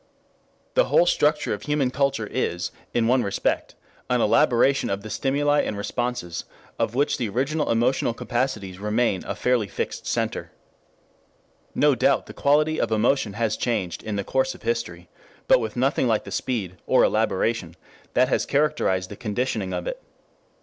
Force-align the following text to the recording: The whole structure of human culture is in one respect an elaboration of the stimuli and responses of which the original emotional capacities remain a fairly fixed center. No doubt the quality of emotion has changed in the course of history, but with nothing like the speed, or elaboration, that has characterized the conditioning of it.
The 0.73 0.85
whole 0.85 1.05
structure 1.05 1.53
of 1.53 1.61
human 1.61 1.91
culture 1.91 2.25
is 2.25 2.71
in 2.91 3.07
one 3.07 3.21
respect 3.21 3.75
an 4.09 4.19
elaboration 4.19 4.89
of 4.89 5.03
the 5.03 5.11
stimuli 5.11 5.61
and 5.61 5.77
responses 5.77 6.43
of 6.79 6.95
which 6.95 7.19
the 7.19 7.29
original 7.29 7.69
emotional 7.69 8.15
capacities 8.15 8.79
remain 8.79 9.23
a 9.27 9.35
fairly 9.35 9.67
fixed 9.67 10.07
center. 10.07 10.53
No 11.75 11.93
doubt 11.93 12.25
the 12.25 12.33
quality 12.33 12.81
of 12.81 12.91
emotion 12.91 13.33
has 13.33 13.55
changed 13.55 14.01
in 14.01 14.15
the 14.15 14.23
course 14.23 14.55
of 14.55 14.63
history, 14.63 15.07
but 15.47 15.59
with 15.59 15.75
nothing 15.75 16.07
like 16.07 16.23
the 16.23 16.31
speed, 16.31 16.77
or 16.87 17.03
elaboration, 17.03 17.75
that 18.15 18.27
has 18.27 18.47
characterized 18.47 19.11
the 19.11 19.15
conditioning 19.15 19.71
of 19.71 19.85
it. 19.85 20.01